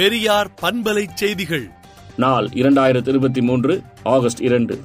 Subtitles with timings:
[0.00, 1.70] பெரியார் பண்பலை செய்திகள்.
[2.16, 4.80] நாள் இரண்டாயிரத்தி இருபத்தி மூன்று ஆகஸ்ட் இரண்டு.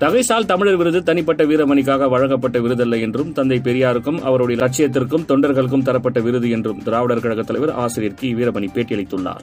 [0.00, 6.50] தகைசால் தமிழர் விருது தனிப்பட்ட வீரமணிக்காக வழங்கப்பட்ட விருதல்ல என்றும் தந்தை பெரியாருக்கும் அவருடைய லட்சியத்திற்கும் தொண்டர்களுக்கும் தரப்பட்ட விருது
[6.50, 8.34] என்றும் திராவிடர் கழக தலைவர் ஆசிரியர் கி.
[8.34, 9.40] வீரமணி பேட்டியளித்துள்ளார்.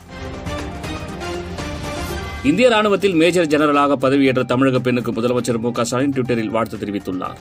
[2.44, 7.38] இந்திய ராணுவத்தில் மேஜர் ஜெனரலாக பதவியேற்ற தமிழக பெண்ணுக்கு முதலமைச்சர் மு க ஸ்டாலின் டுவிட்டரில் வாழ்த்து தெரிவித்துள்ளார்.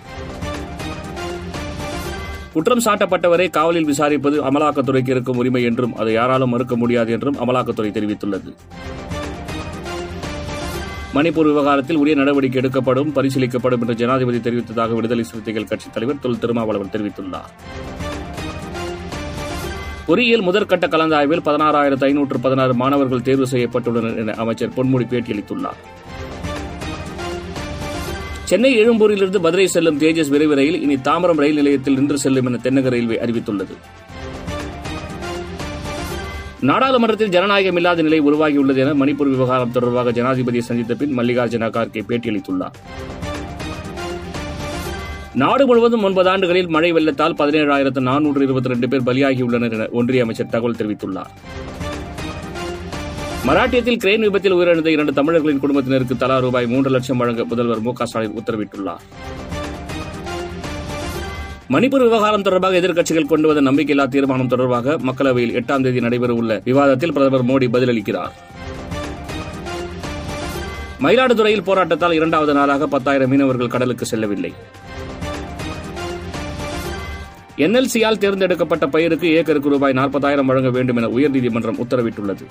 [2.52, 8.50] குற்றம் சாட்டப்பட்டவரை காவலில் விசாரிப்பது அமலாக்கத்துறைக்கு இருக்கும் உரிமை என்றும் அதை யாராலும் மறுக்க முடியாது என்றும் அமலாக்கத்துறை தெரிவித்துள்ளது.
[11.14, 16.92] மணிப்பூர் விவகாரத்தில் உரிய நடவடிக்கை எடுக்கப்படும் பரிசீலிக்கப்படும் என்று ஜனாதிபதி தெரிவித்ததாக விடுதலை சிறுத்தைகள் கட்சித் தலைவர் தொல் திருமாவளவன்
[16.92, 17.50] தெரிவித்துள்ளார்.
[20.06, 25.80] பொறியியல் முதற்கட்ட கலந்தாய்வில் பதினாறாயிரத்து ஐநூற்று பதினாறு மாணவர்கள் தேர்வு செய்யப்பட்டுள்ளனர் என அமைச்சர் பொன்முடி பேட்டியளித்துள்ளார்.
[28.50, 32.90] சென்னை எழும்பூரிலிருந்து மதுரை செல்லும் தேஜஸ் விரைவு ரயில் இனி தாம்பரம் ரயில் நிலையத்தில் நின்று செல்லும் என தென்னக
[32.94, 33.74] ரயில்வே அறிவித்துள்ளது.
[36.60, 42.76] நாடாளுமன்றத்தில் ஜனநாயகம் இல்லாத நிலை உருவாகியுள்ளது என மணிப்பூர் விவகாரம் தொடர்பாக ஜனாதிபதியை சந்தித்த பின் மல்லிகார்ஜுன கார்கே பேட்டியளித்துள்ளார்.
[45.42, 50.52] நாடு முழுவதும் ஒன்பது ஆண்டுகளில் மழை வெள்ளத்தால் பதினேழாயிரத்து நானூற்று இருபத்தி ரெண்டு பேர் பலியாகியுள்ளனர் என ஒன்றிய அமைச்சர்
[50.54, 51.32] தகவல் தெரிவித்துள்ளார்.
[53.48, 58.34] மராட்டியத்தில் கிரெயின் விபத்தில் உயிரிழந்த இரண்டு தமிழர்களின் குடும்பத்தினருக்கு தலா ரூபாய் மூன்று லட்சம் வழங்க முதல்வர் மு ஸ்டாலின்
[58.40, 59.02] உத்தரவிட்டுள்ளார்.
[61.74, 67.44] மணிப்பூர் விவகாரம் தொடர்பாக எதிர்க்கட்சிகள் கொண்டு வந்த நம்பிக்கையில்லா தீர்மானம் தொடர்பாக மக்களவையில் எட்டாம் தேதி நடைபெறவுள்ள விவாதத்தில் பிரதமர்
[67.44, 68.32] மோடி பதிலளிக்கிறார்.
[71.00, 74.52] மயிலாடுதுறையில் போராட்டத்தால் இரண்டாவது நாளாக பத்தாயிரம் மீனவர்கள் கடலுக்கு செல்லவில்லை.
[77.56, 82.46] என்எல்சியால் தேர்ந்தெடுக்கப்பட்ட பயிருக்கு ஏக்கருக்கு ரூபாய் நாற்பதாயிரம் வழங்க வேண்டும் என உயர்நீதிமன்றம் உத்தரவிட்டுள்ளது.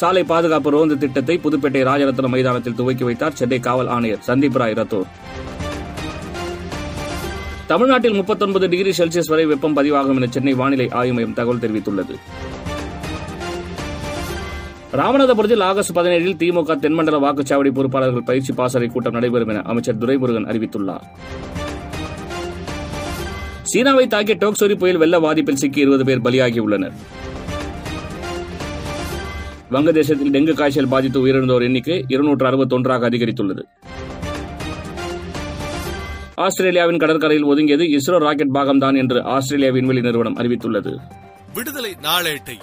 [0.00, 5.08] சாலை பாதுகாப்பு ரோந்து திட்டத்தை புதுப்பேட்டை ராஜரத்னம் மைதானத்தில் துவக்கி வைத்தார் சென்னை காவல் ஆணையர் சந்தீப் ராய் ரத்தோர்.
[7.66, 12.14] தமிழ்நாட்டில் முப்பத்தொன்பது டிகிரி செல்சியஸ் வரை வெப்பம் பதிவாகும் என சென்னை வானிலை ஆய்வு மையம் தகவல் தெரிவித்துள்ளது.
[14.92, 21.06] ராமநாதபுரத்தில் ஆகஸ்ட் பதினேழில் திமுக தென்மண்டல வாக்குச்சாவடி பொறுப்பாளர்கள் பயிற்சி பாசறை கூட்டம் நடைபெறும் என அமைச்சர் துரைமுருகன் அறிவித்துள்ளார்.
[23.62, 26.96] சீனாவை தாக்கிய டோக்சோரி புயல் வெள்ள பாதிப்பில் சிக்கி இருபது பேர் பலியாகியுள்ளனர்.
[29.70, 33.62] வங்கதேசத்தில் டெங்கு காய்ச்சல் பாதித்து உயிரிழந்தோர் எண்ணிக்கை இருநூற்று அறுபத்தொன்றாக அதிகரித்துள்ளது.
[36.34, 40.92] ஆஸ்திரேலியாவின் கடற்கரையில் ஒதுங்கியது இஸ்ரோ ராக்கெட் பாகம்தான் என்று ஆஸ்திரேலியா விண்வெளி நிறுவனம் அறிவித்துள்ளது.
[41.54, 42.56] விடுதலை நாளேட்டை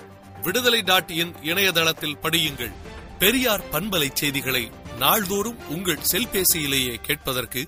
[0.43, 2.73] விடுதலை டாட் இன் இணையதளத்தில் படியுங்கள்.
[3.19, 4.69] பெரியார் பண்பலை செய்திகளை
[4.99, 7.67] நாள்தோறும் உங்கள் செல்பேசியிலேயே கேட்பதற்கு